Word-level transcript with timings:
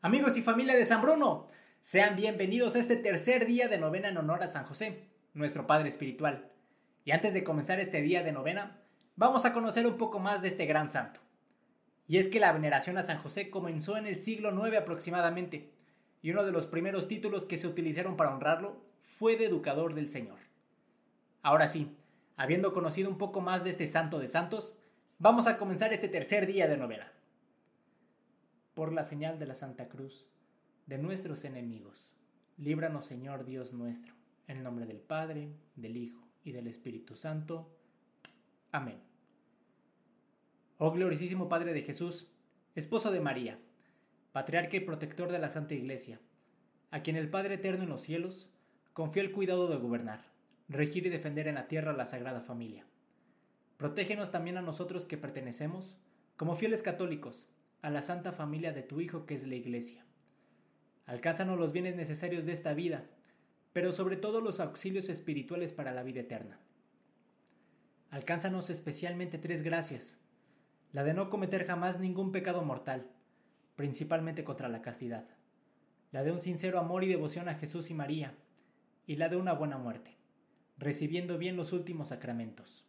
Amigos 0.00 0.36
y 0.36 0.42
familia 0.42 0.76
de 0.76 0.84
San 0.84 1.02
Bruno, 1.02 1.48
sean 1.80 2.14
bienvenidos 2.14 2.76
a 2.76 2.78
este 2.78 2.94
tercer 2.94 3.46
día 3.46 3.66
de 3.66 3.78
novena 3.78 4.08
en 4.08 4.16
honor 4.16 4.44
a 4.44 4.46
San 4.46 4.62
José, 4.62 5.08
nuestro 5.34 5.66
Padre 5.66 5.88
Espiritual. 5.88 6.52
Y 7.04 7.10
antes 7.10 7.34
de 7.34 7.42
comenzar 7.42 7.80
este 7.80 8.00
día 8.00 8.22
de 8.22 8.30
novena, 8.30 8.80
vamos 9.16 9.44
a 9.44 9.52
conocer 9.52 9.88
un 9.88 9.96
poco 9.96 10.20
más 10.20 10.40
de 10.40 10.46
este 10.46 10.66
gran 10.66 10.88
santo. 10.88 11.18
Y 12.06 12.18
es 12.18 12.28
que 12.28 12.38
la 12.38 12.52
veneración 12.52 12.96
a 12.96 13.02
San 13.02 13.18
José 13.18 13.50
comenzó 13.50 13.96
en 13.96 14.06
el 14.06 14.20
siglo 14.20 14.52
IX 14.52 14.76
aproximadamente, 14.76 15.72
y 16.22 16.30
uno 16.30 16.44
de 16.44 16.52
los 16.52 16.66
primeros 16.66 17.08
títulos 17.08 17.44
que 17.44 17.58
se 17.58 17.66
utilizaron 17.66 18.16
para 18.16 18.32
honrarlo 18.32 18.80
fue 19.02 19.36
de 19.36 19.46
Educador 19.46 19.94
del 19.94 20.10
Señor. 20.10 20.38
Ahora 21.42 21.66
sí, 21.66 21.96
habiendo 22.36 22.72
conocido 22.72 23.10
un 23.10 23.18
poco 23.18 23.40
más 23.40 23.64
de 23.64 23.70
este 23.70 23.88
santo 23.88 24.20
de 24.20 24.28
santos, 24.28 24.78
vamos 25.18 25.48
a 25.48 25.58
comenzar 25.58 25.92
este 25.92 26.08
tercer 26.08 26.46
día 26.46 26.68
de 26.68 26.76
novena 26.76 27.12
por 28.78 28.92
la 28.92 29.02
señal 29.02 29.40
de 29.40 29.46
la 29.46 29.56
Santa 29.56 29.88
Cruz, 29.88 30.28
de 30.86 30.98
nuestros 30.98 31.44
enemigos. 31.44 32.14
Líbranos, 32.58 33.06
Señor 33.06 33.44
Dios 33.44 33.72
nuestro, 33.72 34.14
en 34.46 34.62
nombre 34.62 34.86
del 34.86 35.00
Padre, 35.00 35.48
del 35.74 35.96
Hijo 35.96 36.28
y 36.44 36.52
del 36.52 36.68
Espíritu 36.68 37.16
Santo. 37.16 37.76
Amén. 38.70 39.00
Oh 40.76 40.92
gloriosísimo 40.92 41.48
Padre 41.48 41.72
de 41.72 41.82
Jesús, 41.82 42.30
esposo 42.76 43.10
de 43.10 43.18
María, 43.18 43.58
patriarca 44.30 44.76
y 44.76 44.80
protector 44.80 45.32
de 45.32 45.40
la 45.40 45.50
Santa 45.50 45.74
Iglesia, 45.74 46.20
a 46.92 47.02
quien 47.02 47.16
el 47.16 47.30
Padre 47.30 47.54
Eterno 47.54 47.82
en 47.82 47.90
los 47.90 48.02
cielos 48.02 48.48
confió 48.92 49.22
el 49.22 49.32
cuidado 49.32 49.66
de 49.66 49.78
gobernar, 49.78 50.22
regir 50.68 51.04
y 51.04 51.10
defender 51.10 51.48
en 51.48 51.56
la 51.56 51.66
tierra 51.66 51.94
la 51.94 52.06
Sagrada 52.06 52.42
Familia. 52.42 52.86
Protégenos 53.76 54.30
también 54.30 54.56
a 54.56 54.62
nosotros 54.62 55.04
que 55.04 55.18
pertenecemos, 55.18 55.98
como 56.36 56.54
fieles 56.54 56.84
católicos, 56.84 57.48
a 57.82 57.90
la 57.90 58.02
santa 58.02 58.32
familia 58.32 58.72
de 58.72 58.82
tu 58.82 59.00
Hijo 59.00 59.26
que 59.26 59.34
es 59.34 59.46
la 59.46 59.54
Iglesia. 59.54 60.04
Alcánzanos 61.06 61.58
los 61.58 61.72
bienes 61.72 61.96
necesarios 61.96 62.44
de 62.44 62.52
esta 62.52 62.74
vida, 62.74 63.04
pero 63.72 63.92
sobre 63.92 64.16
todo 64.16 64.40
los 64.40 64.60
auxilios 64.60 65.08
espirituales 65.08 65.72
para 65.72 65.92
la 65.92 66.02
vida 66.02 66.20
eterna. 66.20 66.58
Alcánzanos 68.10 68.70
especialmente 68.70 69.38
tres 69.38 69.62
gracias, 69.62 70.20
la 70.92 71.04
de 71.04 71.14
no 71.14 71.30
cometer 71.30 71.66
jamás 71.66 72.00
ningún 72.00 72.32
pecado 72.32 72.62
mortal, 72.62 73.06
principalmente 73.76 74.44
contra 74.44 74.68
la 74.68 74.82
castidad, 74.82 75.28
la 76.10 76.22
de 76.24 76.32
un 76.32 76.42
sincero 76.42 76.78
amor 76.78 77.04
y 77.04 77.08
devoción 77.08 77.48
a 77.48 77.54
Jesús 77.54 77.90
y 77.90 77.94
María, 77.94 78.34
y 79.06 79.16
la 79.16 79.28
de 79.28 79.36
una 79.36 79.52
buena 79.52 79.78
muerte, 79.78 80.16
recibiendo 80.78 81.38
bien 81.38 81.56
los 81.56 81.72
últimos 81.72 82.08
sacramentos. 82.08 82.84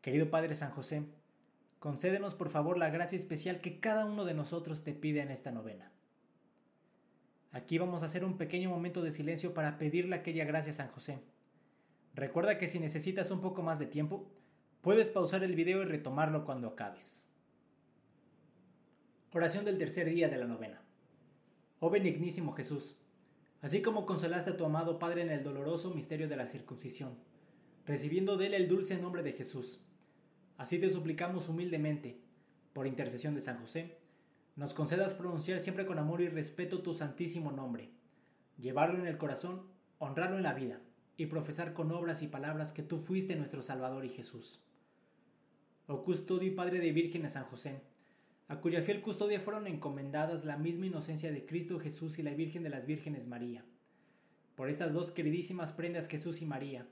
Querido 0.00 0.30
Padre 0.30 0.54
San 0.54 0.70
José, 0.70 1.04
Concédenos 1.84 2.34
por 2.34 2.48
favor 2.48 2.78
la 2.78 2.88
gracia 2.88 3.18
especial 3.18 3.60
que 3.60 3.78
cada 3.78 4.06
uno 4.06 4.24
de 4.24 4.32
nosotros 4.32 4.84
te 4.84 4.94
pide 4.94 5.20
en 5.20 5.30
esta 5.30 5.50
novena. 5.50 5.92
Aquí 7.52 7.76
vamos 7.76 8.02
a 8.02 8.06
hacer 8.06 8.24
un 8.24 8.38
pequeño 8.38 8.70
momento 8.70 9.02
de 9.02 9.12
silencio 9.12 9.52
para 9.52 9.76
pedirle 9.76 10.16
aquella 10.16 10.46
gracia 10.46 10.70
a 10.70 10.76
San 10.76 10.88
José. 10.88 11.18
Recuerda 12.14 12.56
que 12.56 12.68
si 12.68 12.80
necesitas 12.80 13.30
un 13.30 13.42
poco 13.42 13.60
más 13.60 13.78
de 13.78 13.84
tiempo, 13.84 14.32
puedes 14.80 15.10
pausar 15.10 15.44
el 15.44 15.54
video 15.54 15.82
y 15.82 15.84
retomarlo 15.84 16.46
cuando 16.46 16.68
acabes. 16.68 17.26
Oración 19.34 19.66
del 19.66 19.76
tercer 19.76 20.08
día 20.08 20.28
de 20.28 20.38
la 20.38 20.46
novena. 20.46 20.80
Oh 21.80 21.90
benignísimo 21.90 22.54
Jesús, 22.54 22.96
así 23.60 23.82
como 23.82 24.06
consolaste 24.06 24.52
a 24.52 24.56
tu 24.56 24.64
amado 24.64 24.98
Padre 24.98 25.20
en 25.20 25.30
el 25.30 25.44
doloroso 25.44 25.94
misterio 25.94 26.28
de 26.28 26.36
la 26.36 26.46
circuncisión, 26.46 27.18
recibiendo 27.84 28.38
de 28.38 28.46
él 28.46 28.54
el 28.54 28.68
dulce 28.68 28.96
nombre 28.96 29.22
de 29.22 29.34
Jesús, 29.34 29.84
Así 30.56 30.78
te 30.78 30.90
suplicamos 30.90 31.48
humildemente, 31.48 32.20
por 32.72 32.86
intercesión 32.86 33.34
de 33.34 33.40
San 33.40 33.58
José, 33.58 33.98
nos 34.56 34.72
concedas 34.72 35.14
pronunciar 35.14 35.58
siempre 35.60 35.84
con 35.84 35.98
amor 35.98 36.20
y 36.20 36.28
respeto 36.28 36.82
tu 36.82 36.94
santísimo 36.94 37.50
nombre, 37.50 37.90
llevarlo 38.56 39.00
en 39.00 39.06
el 39.06 39.18
corazón, 39.18 39.62
honrarlo 39.98 40.36
en 40.36 40.44
la 40.44 40.54
vida, 40.54 40.80
y 41.16 41.26
profesar 41.26 41.74
con 41.74 41.92
obras 41.92 42.22
y 42.22 42.28
palabras 42.28 42.72
que 42.72 42.82
tú 42.82 42.98
fuiste 42.98 43.36
nuestro 43.36 43.62
Salvador 43.62 44.04
y 44.04 44.08
Jesús. 44.08 44.62
Oh 45.86 46.04
custodio 46.04 46.48
y 46.48 46.54
Padre 46.54 46.80
de 46.80 46.92
Vírgenes 46.92 47.34
San 47.34 47.44
José, 47.44 47.82
a 48.48 48.60
cuya 48.60 48.82
fiel 48.82 49.00
custodia 49.00 49.40
fueron 49.40 49.66
encomendadas 49.66 50.44
la 50.44 50.56
misma 50.56 50.86
inocencia 50.86 51.32
de 51.32 51.46
Cristo 51.46 51.78
Jesús 51.80 52.18
y 52.18 52.22
la 52.22 52.34
Virgen 52.34 52.62
de 52.62 52.70
las 52.70 52.86
Vírgenes 52.86 53.26
María. 53.26 53.64
Por 54.54 54.68
estas 54.68 54.92
dos 54.92 55.10
queridísimas 55.10 55.72
prendas 55.72 56.08
Jesús 56.08 56.42
y 56.42 56.46
María, 56.46 56.86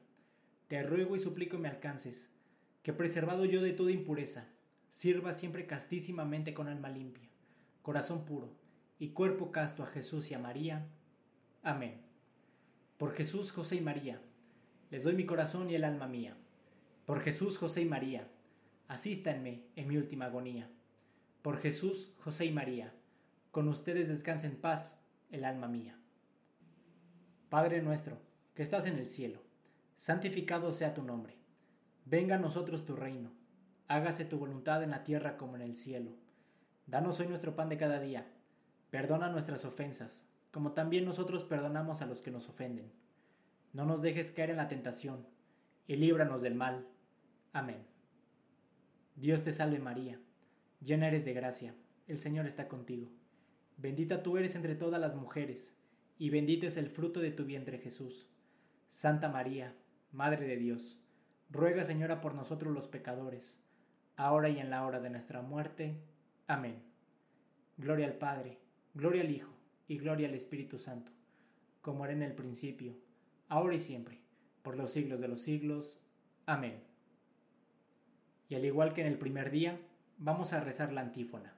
te 0.69 0.82
ruego 0.82 1.16
y 1.16 1.19
suplico 1.19 1.58
me 1.58 1.69
alcances, 1.69 2.34
que 2.82 2.93
preservado 2.93 3.44
yo 3.44 3.62
de 3.62 3.72
toda 3.72 3.93
impureza, 3.93 4.48
sirva 4.91 5.32
siempre 5.32 5.66
castísimamente 5.66 6.53
con 6.53 6.69
alma 6.69 6.88
limpia, 6.88 7.28
corazón 7.81 8.25
puro 8.25 8.50
y 8.98 9.10
cuerpo 9.10 9.53
casto 9.53 9.82
a 9.82 9.87
Jesús 9.87 10.31
y 10.31 10.34
a 10.34 10.38
María. 10.38 10.87
Amén. 11.62 12.00
Por 12.98 13.15
Jesús, 13.15 13.53
José 13.53 13.76
y 13.76 13.81
María, 13.81 14.20
les 14.91 15.04
doy 15.04 15.15
mi 15.15 15.26
corazón 15.26 15.70
y 15.70 15.75
el 15.75 15.84
alma 15.84 16.09
mía. 16.09 16.37
Por 17.06 17.20
Jesús, 17.20 17.56
José 17.56 17.82
y 17.82 17.87
María, 17.87 18.28
asístanme 18.88 19.64
en 19.76 19.88
mi 19.88 19.97
última 19.97 20.26
agonía. 20.26 20.69
Por 21.41 21.59
Jesús, 21.59 22.12
José 22.22 22.47
y 22.47 22.53
María, 22.53 22.93
con 23.50 23.69
ustedes 23.69 24.09
descanse 24.09 24.47
en 24.47 24.56
paz 24.56 25.04
el 25.31 25.44
alma 25.44 25.69
mía. 25.69 25.99
Padre 27.49 27.81
nuestro, 27.82 28.19
que 28.54 28.62
estás 28.62 28.87
en 28.87 28.99
el 28.99 29.09
cielo, 29.09 29.41
santificado 29.97 30.72
sea 30.72 30.94
tu 30.94 31.03
nombre 31.03 31.41
Venga 32.04 32.36
a 32.36 32.38
nosotros 32.38 32.84
tu 32.84 32.96
reino, 32.96 33.30
hágase 33.88 34.24
tu 34.24 34.38
voluntad 34.38 34.82
en 34.82 34.90
la 34.90 35.04
tierra 35.04 35.36
como 35.36 35.56
en 35.56 35.62
el 35.62 35.76
cielo. 35.76 36.12
Danos 36.86 37.20
hoy 37.20 37.28
nuestro 37.28 37.54
pan 37.54 37.68
de 37.68 37.78
cada 37.78 38.00
día, 38.00 38.26
perdona 38.90 39.30
nuestras 39.30 39.64
ofensas, 39.64 40.28
como 40.50 40.72
también 40.72 41.04
nosotros 41.04 41.44
perdonamos 41.44 42.02
a 42.02 42.06
los 42.06 42.20
que 42.20 42.30
nos 42.30 42.48
ofenden. 42.48 42.90
No 43.72 43.86
nos 43.86 44.02
dejes 44.02 44.32
caer 44.32 44.50
en 44.50 44.56
la 44.56 44.68
tentación, 44.68 45.26
y 45.86 45.96
líbranos 45.96 46.42
del 46.42 46.54
mal. 46.54 46.86
Amén. 47.52 47.86
Dios 49.14 49.44
te 49.44 49.52
salve 49.52 49.78
María, 49.78 50.19
llena 50.80 51.08
eres 51.08 51.24
de 51.24 51.34
gracia, 51.34 51.74
el 52.08 52.19
Señor 52.19 52.46
está 52.46 52.66
contigo. 52.69 53.10
Bendita 53.76 54.22
tú 54.22 54.36
eres 54.36 54.56
entre 54.56 54.74
todas 54.74 55.00
las 55.00 55.14
mujeres, 55.14 55.76
y 56.19 56.30
bendito 56.30 56.66
es 56.66 56.76
el 56.76 56.88
fruto 56.88 57.20
de 57.20 57.30
tu 57.30 57.44
vientre 57.44 57.78
Jesús. 57.78 58.28
Santa 58.88 59.28
María, 59.28 59.74
Madre 60.10 60.46
de 60.46 60.56
Dios, 60.56 61.01
ruega 61.52 61.84
Señora 61.84 62.20
por 62.22 62.34
nosotros 62.34 62.72
los 62.72 62.88
pecadores, 62.88 63.62
ahora 64.16 64.48
y 64.48 64.58
en 64.58 64.70
la 64.70 64.86
hora 64.86 65.00
de 65.00 65.10
nuestra 65.10 65.42
muerte. 65.42 66.00
Amén. 66.46 66.82
Gloria 67.76 68.06
al 68.06 68.14
Padre, 68.14 68.58
gloria 68.94 69.20
al 69.20 69.30
Hijo, 69.30 69.52
y 69.86 69.98
gloria 69.98 70.28
al 70.28 70.34
Espíritu 70.34 70.78
Santo, 70.78 71.12
como 71.82 72.04
era 72.04 72.14
en 72.14 72.22
el 72.22 72.32
principio, 72.32 72.96
ahora 73.48 73.74
y 73.74 73.80
siempre, 73.80 74.20
por 74.62 74.76
los 74.76 74.92
siglos 74.92 75.20
de 75.20 75.28
los 75.28 75.42
siglos. 75.42 76.00
Amén. 76.46 76.82
Y 78.48 78.54
al 78.54 78.64
igual 78.64 78.94
que 78.94 79.02
en 79.02 79.08
el 79.08 79.19
primer 79.19 79.50
día, 79.50 79.78
vamos 80.16 80.54
a 80.54 80.60
rezar 80.60 80.92
la 80.92 81.02
antífona. 81.02 81.54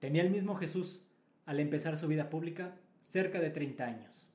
Tenía 0.00 0.22
el 0.22 0.30
mismo 0.30 0.56
Jesús, 0.56 1.06
al 1.46 1.60
empezar 1.60 1.96
su 1.96 2.08
vida 2.08 2.28
pública, 2.28 2.76
cerca 3.00 3.38
de 3.38 3.50
30 3.50 3.84
años. 3.84 4.32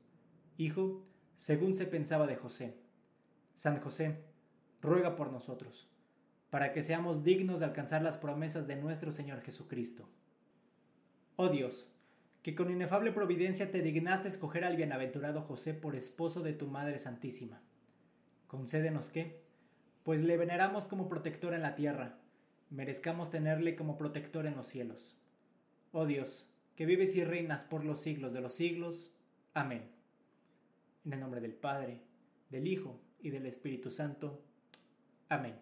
Hijo, 0.58 1.06
según 1.36 1.76
se 1.76 1.88
pensaba 1.88 2.28
de 2.28 2.38
José. 2.38 2.78
San 3.56 3.80
José, 3.82 4.24
ruega 4.86 5.16
por 5.16 5.32
nosotros, 5.32 5.90
para 6.50 6.72
que 6.72 6.84
seamos 6.84 7.24
dignos 7.24 7.60
de 7.60 7.66
alcanzar 7.66 8.02
las 8.02 8.18
promesas 8.18 8.68
de 8.68 8.76
nuestro 8.76 9.12
Señor 9.12 9.42
Jesucristo. 9.42 10.08
Oh 11.36 11.50
Dios, 11.50 11.92
que 12.42 12.56
con 12.56 12.72
inefable 12.72 13.12
providencia 13.12 13.72
te 13.72 13.82
dignaste 13.82 14.28
escoger 14.28 14.64
al 14.64 14.78
bienaventurado 14.78 15.42
José 15.42 15.74
por 15.74 15.96
esposo 15.96 16.42
de 16.42 16.54
tu 16.54 16.68
Madre 16.68 17.00
Santísima. 17.00 17.60
Concédenos 18.48 19.10
que, 19.10 19.42
pues 20.04 20.22
le 20.22 20.38
veneramos 20.38 20.86
como 20.86 21.10
protector 21.10 21.54
en 21.54 21.64
la 21.64 21.76
tierra, 21.76 22.20
merezcamos 22.70 23.32
tenerle 23.32 23.76
como 23.76 23.98
protector 23.98 24.46
en 24.46 24.56
los 24.56 24.68
cielos. 24.68 25.18
Oh 25.92 26.06
Dios, 26.06 26.52
que 26.76 26.86
vives 26.86 27.16
y 27.16 27.24
reinas 27.24 27.64
por 27.64 27.84
los 27.84 28.02
siglos 28.02 28.34
de 28.34 28.42
los 28.42 28.54
siglos. 28.54 29.16
Amén. 29.54 29.90
En 31.06 31.14
el 31.14 31.20
nombre 31.20 31.42
del 31.42 31.54
Padre, 31.54 32.02
del 32.50 32.68
Hijo 32.68 33.00
y 33.20 33.30
del 33.30 33.46
Espíritu 33.46 33.92
Santo. 33.92 34.44
Amén. 35.30 35.60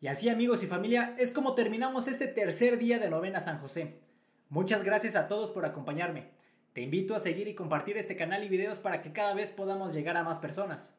Y 0.00 0.08
así 0.08 0.28
amigos 0.28 0.62
y 0.62 0.66
familia, 0.66 1.14
es 1.18 1.30
como 1.30 1.54
terminamos 1.54 2.08
este 2.08 2.26
tercer 2.26 2.78
día 2.78 2.98
de 2.98 3.08
novena 3.08 3.40
San 3.40 3.58
José. 3.58 4.00
Muchas 4.48 4.84
gracias 4.84 5.16
a 5.16 5.28
todos 5.28 5.50
por 5.50 5.64
acompañarme. 5.64 6.30
Te 6.74 6.82
invito 6.82 7.14
a 7.14 7.20
seguir 7.20 7.48
y 7.48 7.54
compartir 7.54 7.96
este 7.96 8.16
canal 8.16 8.44
y 8.44 8.48
videos 8.48 8.80
para 8.80 9.00
que 9.00 9.12
cada 9.12 9.32
vez 9.34 9.52
podamos 9.52 9.94
llegar 9.94 10.16
a 10.16 10.24
más 10.24 10.40
personas. 10.40 10.98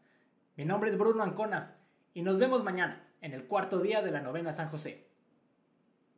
Mi 0.56 0.66
nombre 0.66 0.90
es 0.90 0.98
Bruno 0.98 1.22
Ancona 1.22 1.76
y 2.14 2.22
nos 2.22 2.40
vemos 2.40 2.64
mañana 2.64 3.08
en 3.22 3.34
el 3.34 3.46
cuarto 3.46 3.80
día 3.80 4.02
de 4.02 4.12
la 4.12 4.22
novena 4.22 4.54
San 4.54 4.70
José. 4.70 5.06